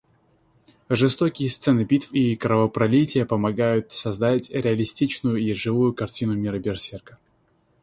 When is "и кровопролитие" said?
2.11-3.23